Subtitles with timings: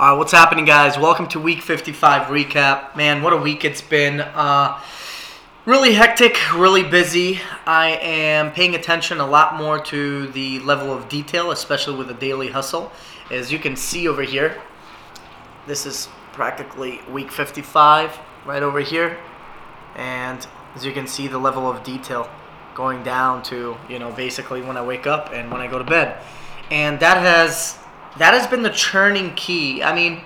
[0.00, 0.96] All right, what's happening, guys?
[0.96, 2.94] Welcome to Week 55 recap.
[2.94, 4.20] Man, what a week it's been.
[4.20, 4.80] Uh,
[5.66, 7.40] really hectic, really busy.
[7.66, 12.14] I am paying attention a lot more to the level of detail, especially with the
[12.14, 12.92] daily hustle.
[13.32, 14.62] As you can see over here,
[15.66, 19.18] this is practically Week 55 right over here.
[19.96, 20.46] And
[20.76, 22.30] as you can see, the level of detail
[22.72, 25.82] going down to, you know, basically when I wake up and when I go to
[25.82, 26.22] bed.
[26.70, 27.80] And that has
[28.18, 29.82] that has been the churning key.
[29.82, 30.20] I mean,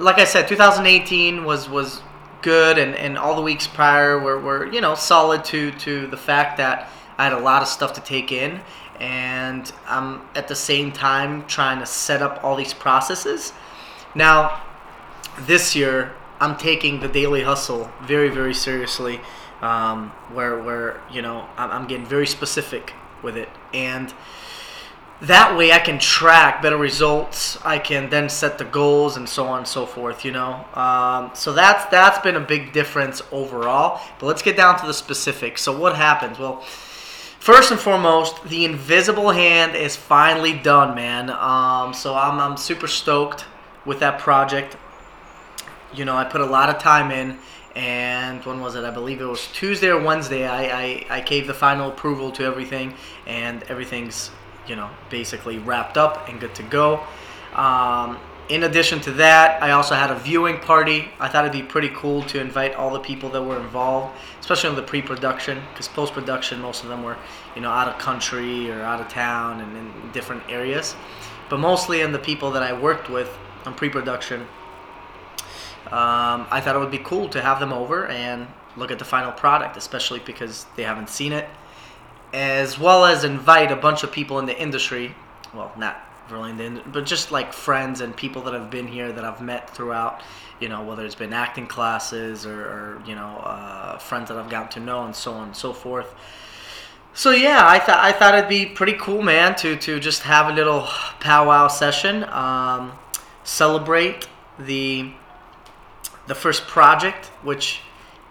[0.00, 2.02] like I said, 2018 was was
[2.42, 6.16] good, and, and all the weeks prior were, were you know solid to to the
[6.16, 8.60] fact that I had a lot of stuff to take in,
[9.00, 13.52] and I'm at the same time trying to set up all these processes.
[14.14, 14.62] Now,
[15.40, 19.20] this year I'm taking the daily hustle very very seriously,
[19.62, 22.92] um, where where you know I'm, I'm getting very specific
[23.22, 24.12] with it and
[25.22, 27.58] that way I can track better results.
[27.64, 30.24] I can then set the goals and so on and so forth.
[30.24, 34.00] You know, um, so that's that's been a big difference overall.
[34.18, 35.62] But let's get down to the specifics.
[35.62, 36.38] So what happens?
[36.38, 41.30] Well, first and foremost, the invisible hand is finally done, man.
[41.30, 43.44] Um, so I'm I'm super stoked
[43.86, 44.76] with that project.
[45.94, 47.38] You know, I put a lot of time in.
[47.76, 48.84] And when was it?
[48.84, 50.46] I believe it was Tuesday or Wednesday.
[50.46, 52.94] I, I, I gave the final approval to everything,
[53.26, 54.30] and everything's
[54.68, 57.02] you know, basically wrapped up and good to go.
[57.54, 61.08] Um, in addition to that, I also had a viewing party.
[61.18, 64.70] I thought it'd be pretty cool to invite all the people that were involved, especially
[64.70, 67.16] in the pre-production, because post-production, most of them were,
[67.54, 70.94] you know, out of country or out of town and in different areas.
[71.48, 73.34] But mostly in the people that I worked with
[73.64, 74.42] on pre-production,
[75.86, 79.04] um, I thought it would be cool to have them over and look at the
[79.04, 81.48] final product, especially because they haven't seen it
[82.34, 85.14] as well as invite a bunch of people in the industry.
[85.54, 85.96] Well, not
[86.30, 89.40] really in the, but just like friends and people that have been here that I've
[89.40, 90.20] met throughout.
[90.60, 94.50] You know, whether it's been acting classes or, or you know uh, friends that I've
[94.50, 96.12] gotten to know and so on and so forth.
[97.12, 100.48] So yeah, I thought I thought it'd be pretty cool, man, to to just have
[100.48, 100.88] a little
[101.20, 102.92] powwow session, um,
[103.44, 104.26] celebrate
[104.58, 105.12] the
[106.26, 107.82] the first project, which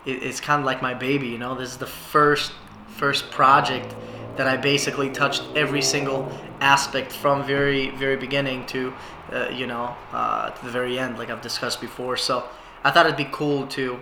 [0.05, 1.27] is kind of like my baby.
[1.27, 2.51] You know, this is the first
[2.93, 3.95] first project
[4.35, 8.93] that I basically touched every single aspect from very very beginning to
[9.31, 12.17] uh, you know uh, to the very end, like I've discussed before.
[12.17, 12.47] So
[12.83, 13.99] I thought it'd be cool to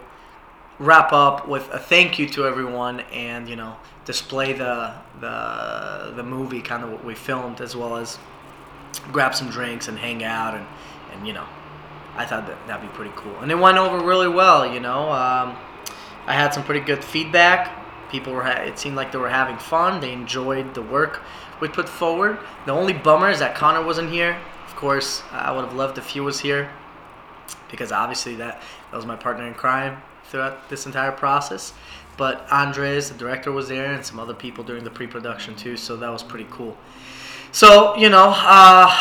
[0.79, 3.75] wrap up with a thank you to everyone and you know
[4.05, 8.17] display the the the movie kind of what we filmed as well as
[9.11, 10.65] grab some drinks and hang out and
[11.13, 11.45] and you know
[12.17, 15.11] I thought that that'd be pretty cool and it went over really well you know
[15.11, 15.55] um,
[16.25, 17.80] I had some pretty good feedback
[18.11, 18.43] People were.
[18.43, 20.01] Ha- it seemed like they were having fun.
[20.01, 21.21] They enjoyed the work
[21.61, 22.39] we put forward.
[22.65, 24.37] The only bummer is that Connor wasn't here.
[24.67, 26.69] Of course, I would have loved if he was here,
[27.69, 31.73] because obviously that that was my partner in crime throughout this entire process.
[32.17, 35.77] But Andres, the director, was there, and some other people during the pre-production too.
[35.77, 36.75] So that was pretty cool.
[37.53, 38.93] So you know, uh,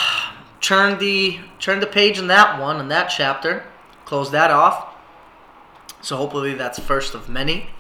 [0.61, 3.65] turn the turn the page in that one in that chapter,
[4.05, 4.87] close that off.
[6.01, 7.71] So hopefully that's first of many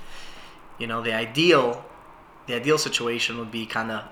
[0.81, 1.85] you know, the ideal,
[2.47, 4.05] the ideal situation would be kind of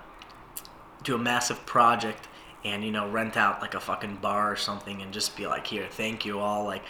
[1.02, 2.28] do a massive project
[2.64, 5.66] and you know rent out like a fucking bar or something and just be like,
[5.66, 6.82] here, thank you all, like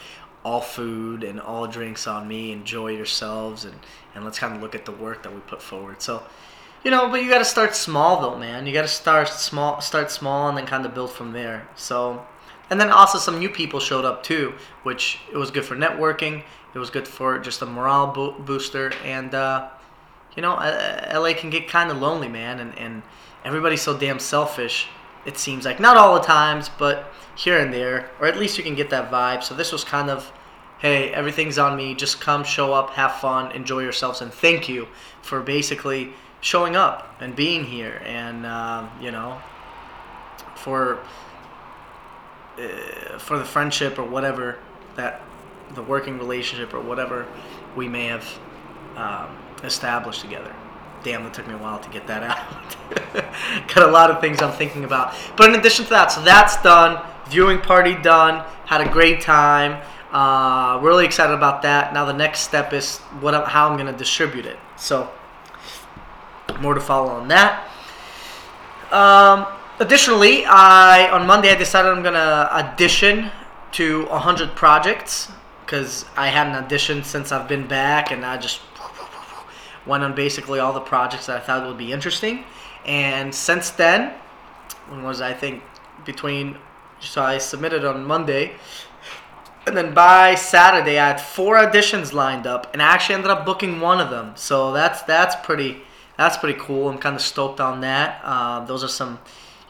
[0.45, 2.53] all food and all drinks on me.
[2.53, 3.79] Enjoy yourselves and
[4.15, 6.03] and let's kind of look at the work that we put forward.
[6.03, 6.23] So.
[6.85, 8.67] You know, but you got to start small though, man.
[8.67, 11.69] You got to start small, start small, and then kind of build from there.
[11.75, 12.25] So,
[12.71, 16.45] and then also some new people showed up too, which it was good for networking.
[16.75, 19.69] It was good for just a morale bo- booster, and uh,
[20.37, 23.03] you know, uh, LA can get kind of lonely, man, and and
[23.45, 24.89] everybody's so damn selfish.
[25.27, 28.65] It seems like not all the times, but here and there, or at least you
[28.65, 29.43] can get that vibe.
[29.43, 30.31] So this was kind of,
[30.79, 31.95] hey, everything's on me.
[31.95, 34.89] Just come, show up, have fun, enjoy yourselves, and thank you
[35.23, 39.41] for basically showing up and being here, and uh, you know,
[40.57, 40.99] for
[42.59, 44.59] uh, for the friendship or whatever
[44.97, 45.23] that
[45.75, 47.27] the working relationship or whatever
[47.77, 48.27] we may have
[48.97, 50.55] um, established together.
[51.05, 52.23] Damn, it took me a while to get that
[53.15, 53.69] out.
[53.69, 55.15] Got a lot of things I'm thinking about.
[55.37, 57.05] But in addition to that, so that's done.
[57.29, 58.45] Viewing party done.
[58.65, 59.81] Had a great time.
[60.11, 61.93] Uh, really excited about that.
[61.93, 64.59] Now the next step is what how I'm going to distribute it.
[64.77, 65.11] So
[66.61, 67.69] more to follow on that.
[68.91, 69.47] Um,
[69.81, 73.31] additionally, I on Monday I decided I'm gonna audition
[73.73, 75.31] to 100 projects
[75.65, 78.61] because I hadn't auditioned since I've been back, and I just
[79.87, 82.45] went on basically all the projects that I thought would be interesting.
[82.87, 84.15] And since then,
[84.89, 85.63] when was I think
[86.05, 86.57] between
[87.01, 88.53] So I submitted on Monday.
[89.67, 93.45] And then by Saturday, I had four auditions lined up, and I actually ended up
[93.45, 94.33] booking one of them.
[94.35, 95.83] So that's that's pretty
[96.19, 96.89] that's pretty cool.
[96.89, 98.21] I'm kind of stoked on that.
[98.25, 99.21] Uh, those are some,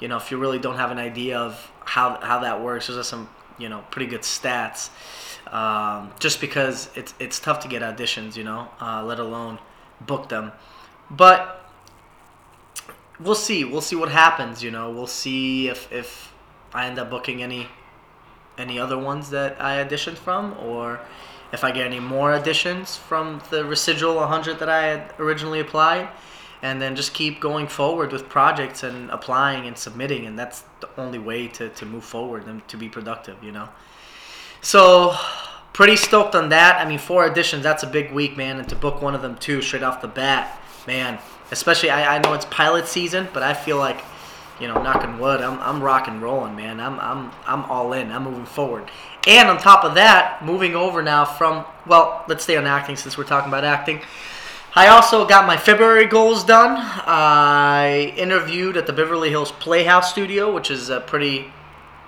[0.01, 2.97] you know, if you really don't have an idea of how how that works, those
[2.97, 3.29] are some
[3.59, 4.91] you know pretty good stats.
[5.53, 9.59] Um, just because it's it's tough to get auditions, you know, uh, let alone
[10.01, 10.53] book them.
[11.11, 11.71] But
[13.21, 13.65] we'll see.
[13.65, 14.63] We'll see what happens.
[14.63, 16.33] You know, we'll see if if
[16.73, 17.69] I end up booking any
[18.57, 21.01] any other ones that I auditioned from, or
[21.53, 26.09] if I get any more additions from the residual 100 that I had originally applied,
[26.61, 30.89] and then just keep going forward with projects and applying and submitting, and that's the
[30.97, 33.69] only way to, to move forward and to be productive, you know.
[34.61, 35.15] So,
[35.73, 36.85] pretty stoked on that.
[36.85, 39.37] I mean, four additions, that's a big week, man, and to book one of them
[39.37, 41.19] too straight off the bat, man.
[41.53, 44.03] Especially, I, I know it's pilot season, but I feel like
[44.61, 46.81] you know, knocking wood, I'm, I'm rock and rolling, man.
[46.81, 48.11] I'm, I'm, I'm all in.
[48.11, 48.91] I'm moving forward.
[49.29, 53.19] And on top of that, moving over now from, well, let's stay on acting since
[53.19, 54.01] we're talking about acting.
[54.75, 56.77] I also got my February goals done.
[56.79, 61.53] I interviewed at the Beverly Hills Playhouse Studio, which is a pretty,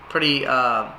[0.09, 0.91] pretty, uh,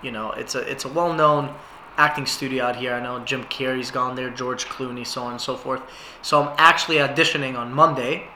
[0.00, 1.54] you know, it's a it's a well-known
[1.96, 2.94] acting studio out here.
[2.94, 5.82] I know Jim Carrey's gone there, George Clooney, so on and so forth.
[6.22, 8.28] So I'm actually auditioning on Monday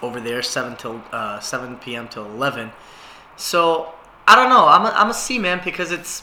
[0.00, 2.08] over there, seven till uh, seven p.m.
[2.08, 2.72] till eleven.
[3.36, 3.92] So
[4.26, 4.66] I don't know.
[4.66, 6.22] I'm a, I'm a C man because it's.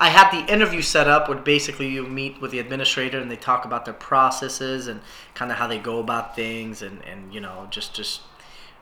[0.00, 3.36] I had the interview set up where basically you meet with the administrator and they
[3.36, 5.00] talk about their processes and
[5.34, 8.20] kind of how they go about things and, and you know just just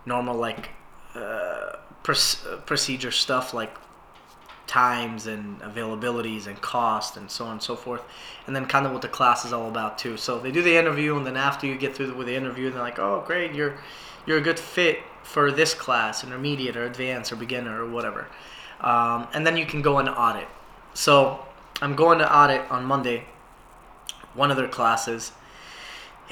[0.05, 0.71] normal like
[1.15, 3.75] uh, procedure stuff like
[4.67, 8.03] times and availabilities and cost and so on and so forth
[8.47, 10.77] and then kind of what the class is all about too so they do the
[10.77, 13.79] interview and then after you get through with the interview they're like oh great you're
[14.27, 18.27] you're a good fit for this class, intermediate or advanced or beginner or whatever.
[18.81, 20.49] Um, and then you can go and audit.
[20.95, 21.45] So
[21.81, 23.25] I'm going to audit on Monday,
[24.35, 25.33] one of their classes,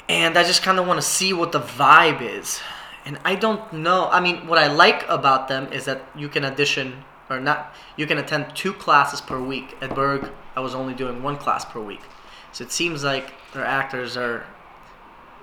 [0.07, 2.59] and I just kind of want to see what the vibe is.
[3.05, 4.07] And I don't know.
[4.09, 7.73] I mean, what I like about them is that you can audition or not.
[7.97, 9.75] You can attend two classes per week.
[9.81, 12.01] At Berg, I was only doing one class per week.
[12.51, 14.45] So it seems like their actors are,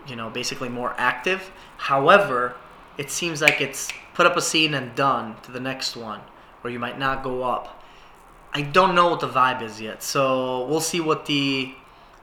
[0.07, 1.51] you know, basically more active
[1.83, 2.55] However,
[2.97, 6.21] it seems like it's put up a scene and done to the next one,
[6.63, 7.83] or you might not go up.
[8.53, 11.75] I don't know what the vibe is yet, so we'll see what the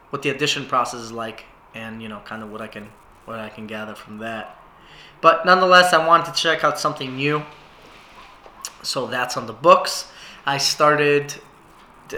[0.10, 2.90] what the audition process is like, and you know, kind of what I can
[3.26, 4.56] what I can gather from that.
[5.22, 7.44] But nonetheless, I wanted to check out something new,
[8.84, 10.12] so that's on the books.
[10.46, 11.34] I started.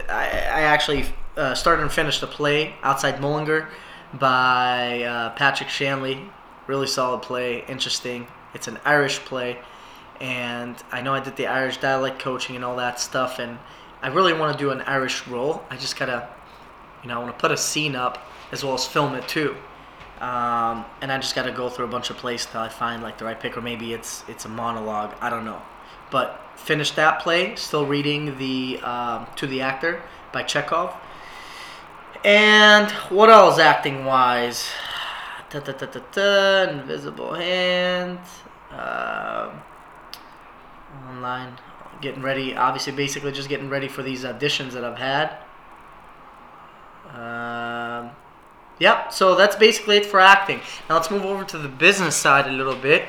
[0.09, 3.68] I, I actually uh, started and finished a play outside Mullingar
[4.13, 6.29] by uh, Patrick Shanley
[6.68, 8.27] really solid play, interesting.
[8.53, 9.59] It's an Irish play,
[10.21, 13.57] and I know I did the Irish dialect coaching and all that stuff, and
[14.03, 15.63] I really want to do an Irish role.
[15.71, 16.29] I just gotta,
[17.01, 18.19] you know, I want to put a scene up
[18.51, 19.56] as well as film it too.
[20.19, 23.01] Um, and I just got to go through a bunch of plays till I find
[23.01, 25.15] like the right pick, or maybe it's it's a monologue.
[25.19, 25.62] I don't know,
[26.12, 27.56] but finished that play.
[27.56, 30.95] Still reading the um, To the Actor by Chekhov.
[32.23, 34.69] And what else acting wise?
[35.50, 36.68] Ta ta ta.
[36.69, 38.19] Invisible Hand.
[41.21, 41.57] Online.
[42.01, 42.56] Getting ready.
[42.56, 45.37] Obviously, basically just getting ready for these auditions that I've had.
[47.13, 48.09] Um,
[48.80, 49.13] yep.
[49.13, 50.61] So that's basically it for acting.
[50.90, 53.06] Now let's move over to the business side a little bit.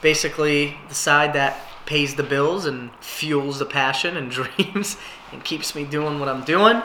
[0.00, 4.28] Basically, the side that pays the bills and fuels the passion and
[4.58, 4.96] dreams
[5.30, 6.82] and keeps me doing what I'm doing.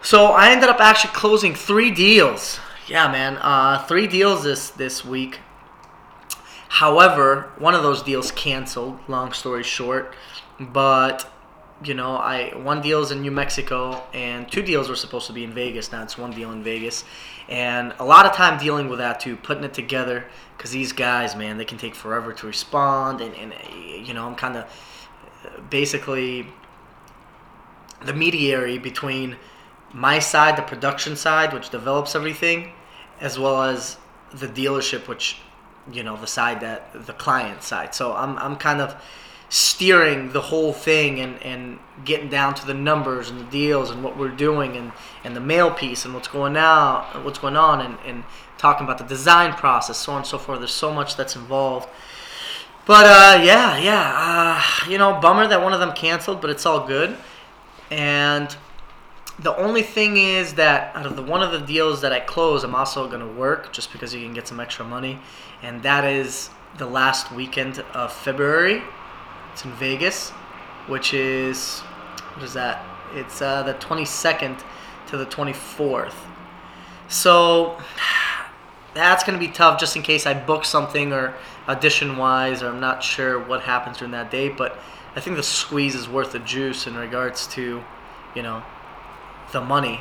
[0.00, 2.58] So I ended up actually closing three deals
[2.90, 3.36] yeah, man.
[3.36, 5.38] Uh, three deals this this week.
[6.70, 9.00] However, one of those deals canceled.
[9.08, 10.14] Long story short,
[10.60, 11.30] but
[11.82, 15.32] you know, I one deal is in New Mexico, and two deals were supposed to
[15.32, 15.90] be in Vegas.
[15.90, 17.04] Now it's one deal in Vegas,
[17.48, 20.26] and a lot of time dealing with that too, putting it together.
[20.56, 23.52] Because these guys, man, they can take forever to respond, and, and
[24.06, 26.46] you know, I'm kind of basically
[28.04, 29.36] the mediary between
[29.92, 32.72] my side, the production side, which develops everything,
[33.20, 33.96] as well as
[34.32, 35.38] the dealership, which
[35.92, 37.94] you know the side that the client side.
[37.94, 38.96] So I'm I'm kind of
[39.50, 44.04] steering the whole thing and, and getting down to the numbers and the deals and
[44.04, 44.92] what we're doing and,
[45.24, 48.22] and the mail piece and what's going out what's going on and, and
[48.58, 50.60] talking about the design process so on and so forth.
[50.60, 51.88] There's so much that's involved.
[52.86, 56.64] But uh, yeah yeah uh, you know bummer that one of them canceled but it's
[56.64, 57.16] all good.
[57.90, 58.56] And
[59.42, 62.62] the only thing is that out of the one of the deals that I close,
[62.62, 65.18] I'm also going to work just because you can get some extra money,
[65.62, 68.82] and that is the last weekend of February.
[69.52, 70.30] It's in Vegas,
[70.88, 71.80] which is
[72.34, 72.84] what is that?
[73.14, 74.62] It's uh, the 22nd
[75.08, 76.14] to the 24th.
[77.08, 77.78] So
[78.94, 81.34] that's gonna be tough, just in case I book something or
[81.66, 84.50] audition wise, or I'm not sure what happens during that day.
[84.50, 84.78] But
[85.16, 87.82] I think the squeeze is worth the juice in regards to,
[88.34, 88.62] you know,
[89.52, 90.00] the money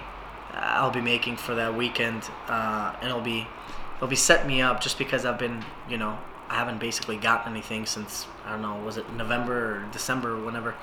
[0.53, 3.47] I'll be making for that weekend, uh, and it'll be
[3.95, 6.17] it'll be set me up just because I've been, you know,
[6.49, 10.43] I haven't basically gotten anything since I don't know, was it November or December, or
[10.43, 10.75] whenever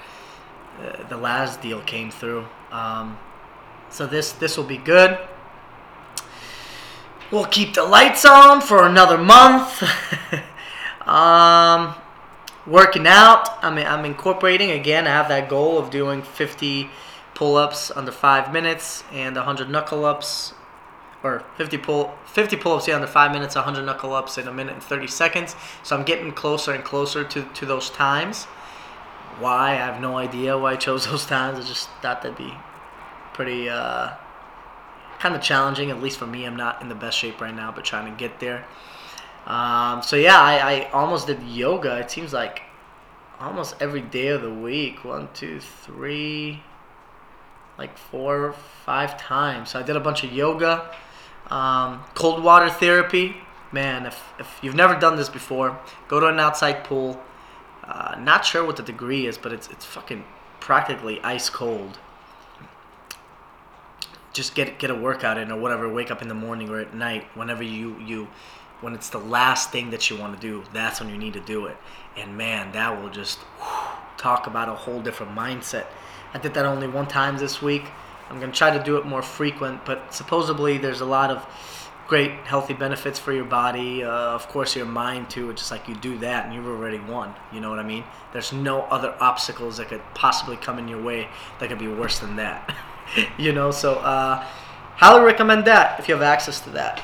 [0.80, 2.46] uh, the last deal came through.
[2.70, 3.18] Um,
[3.90, 5.18] so this this will be good.
[7.30, 9.82] We'll keep the lights on for another month.
[11.08, 11.94] um,
[12.66, 13.64] working out.
[13.64, 15.06] I mean, I'm incorporating again.
[15.08, 16.88] I have that goal of doing 50
[17.37, 20.55] pull-ups under five minutes and 100 knuckle-ups
[21.23, 24.83] or 50 pull 50 pull-ups yeah under five minutes 100 knuckle-ups in a minute and
[24.83, 25.55] 30 seconds.
[25.83, 28.45] So i'm getting closer and closer to, to those times.
[29.38, 29.73] Why?
[29.73, 31.59] I have no idea why i chose those times.
[31.59, 32.55] I just thought that'd be
[33.35, 34.12] pretty uh,
[35.19, 36.47] kind of challenging at least for me.
[36.47, 38.64] I'm not in the best shape right now but trying to get there.
[39.47, 41.99] Um, so yeah I, I almost did yoga.
[41.99, 42.62] It seems like
[43.38, 45.05] almost every day of the week.
[45.05, 46.62] One two three
[47.78, 50.90] like four or five times so i did a bunch of yoga
[51.50, 53.37] um, cold water therapy,
[53.71, 55.78] man, if, if you've never done this before,
[56.09, 57.21] go to an outside pool.
[57.85, 60.25] Uh, not sure what the degree is, but it's it's fucking
[60.59, 61.99] practically ice cold.
[64.33, 65.92] Just get get a workout in or whatever.
[65.92, 68.26] Wake up in the morning or at night, whenever you you,
[68.80, 71.40] when it's the last thing that you want to do, that's when you need to
[71.40, 71.76] do it.
[72.16, 73.86] And man, that will just whew,
[74.16, 75.87] talk about a whole different mindset.
[76.35, 77.85] I did that only one time this week
[78.30, 81.46] I'm going to try to do it more frequent, but supposedly there's a lot of
[82.08, 84.02] great healthy benefits for your body.
[84.02, 85.50] Uh, of course, your mind too.
[85.50, 87.35] It's just like you do that and you've already won.
[87.52, 88.04] You know what I mean?
[88.32, 91.28] There's no other obstacles that could possibly come in your way
[91.61, 92.76] that could be worse than that.
[93.38, 94.44] you know, so uh,
[94.96, 97.02] highly recommend that if you have access to that.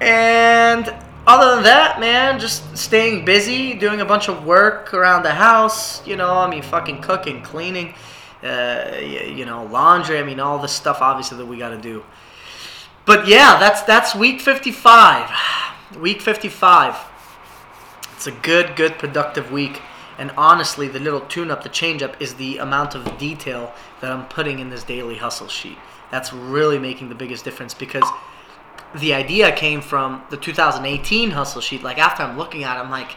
[0.00, 0.94] And
[1.26, 6.06] other than that, man, just staying busy, doing a bunch of work around the house.
[6.06, 7.94] You know, I mean, fucking cooking, cleaning
[8.42, 10.18] uh, you know, laundry.
[10.18, 12.04] I mean, all the stuff obviously that we got to do.
[13.04, 15.30] But yeah, that's that's week 55.
[16.00, 16.96] Week 55.
[18.16, 19.82] It's a good, good, productive week.
[20.16, 24.58] And honestly, the little tune-up, the change-up, is the amount of detail that I'm putting
[24.58, 25.76] in this daily hustle sheet.
[26.10, 28.04] That's really making the biggest difference because
[28.94, 31.82] the idea came from the 2018 hustle sheet.
[31.82, 33.16] Like after I'm looking at it, I'm like,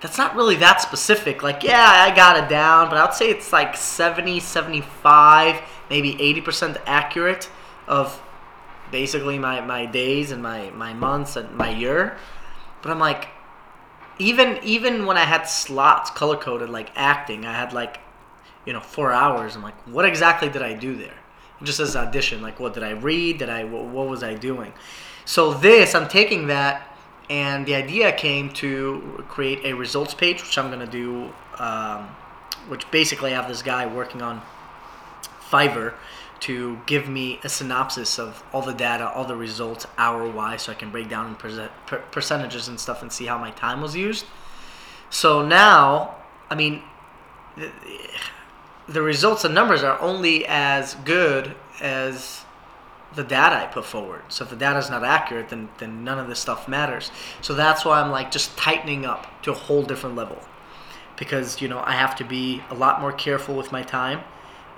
[0.00, 1.42] that's not really that specific.
[1.42, 6.14] Like, yeah, I got it down, but I would say it's like 70, 75, maybe
[6.14, 7.50] 80% accurate
[7.86, 8.20] of
[8.90, 12.16] basically my, my days and my, my months and my year.
[12.82, 13.28] But I'm like,
[14.18, 17.98] even even when I had slots color coded like acting, I had like,
[18.64, 19.56] you know, four hours.
[19.56, 21.18] I'm like, what exactly did I do there?
[21.64, 23.38] Just as audition, like, what did I read?
[23.38, 24.72] Did I what, what was I doing?
[25.24, 26.94] So this, I'm taking that
[27.30, 32.08] and the idea came to create a results page, which I'm to do, um,
[32.68, 34.42] which basically I have this guy working on
[35.50, 35.94] Fiverr
[36.40, 40.72] to give me a synopsis of all the data, all the results, hour wise, so
[40.72, 41.70] I can break down in per-
[42.10, 44.26] percentages and stuff and see how my time was used.
[45.08, 46.16] So now,
[46.50, 46.82] I mean,
[48.88, 52.44] the results and numbers are only as good as
[53.14, 54.22] the data I put forward.
[54.28, 57.10] So if the data is not accurate, then then none of this stuff matters.
[57.40, 60.38] So that's why I'm like just tightening up to a whole different level,
[61.16, 64.20] because you know I have to be a lot more careful with my time,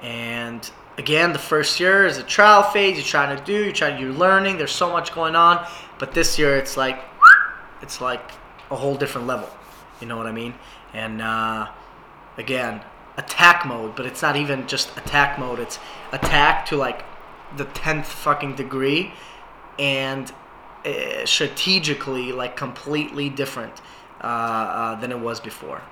[0.02, 2.96] and again the first year is a trial phase.
[2.96, 4.58] You're trying to do, you're trying, you're learning.
[4.58, 5.66] There's so much going on,
[5.98, 7.02] but this year it's like
[7.80, 8.32] it's like
[8.70, 9.48] a whole different level.
[10.00, 10.54] You know what I mean?
[10.92, 11.68] And uh,
[12.36, 12.82] again,
[13.16, 15.58] attack mode, but it's not even just attack mode.
[15.58, 15.78] It's
[16.12, 17.04] attack to like
[17.56, 19.12] the tenth fucking degree,
[19.78, 20.32] and
[20.84, 23.80] uh, strategically like completely different
[24.20, 25.82] uh, uh, than it was before.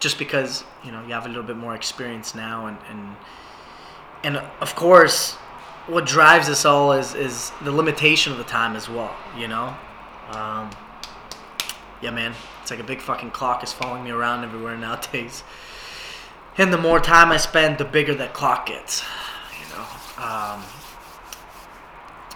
[0.00, 3.16] Just because you know you have a little bit more experience now, and and
[4.22, 5.32] and of course,
[5.86, 9.14] what drives us all is is the limitation of the time as well.
[9.38, 9.76] You know,
[10.32, 10.70] um,
[12.02, 15.42] yeah, man, it's like a big fucking clock is following me around everywhere nowadays.
[16.58, 19.04] And the more time I spend, the bigger that clock gets.
[19.60, 20.24] You know.
[20.24, 20.62] Um,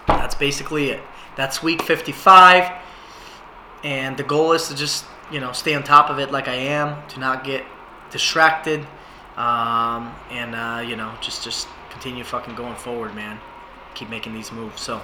[0.06, 1.00] that's basically it.
[1.36, 2.70] That's week 55,
[3.82, 6.54] and the goal is to just you know stay on top of it like I
[6.54, 7.64] am, to not get
[8.10, 8.80] distracted,
[9.36, 13.40] um, and uh, you know just just continue fucking going forward, man.
[13.94, 14.82] Keep making these moves.
[14.82, 15.00] So,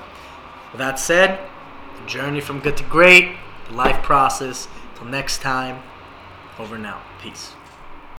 [0.72, 1.40] with that said,
[2.00, 3.36] the journey from good to great,
[3.68, 4.68] the life process.
[4.96, 5.82] Till next time,
[6.58, 7.02] over now.
[7.20, 7.55] Peace.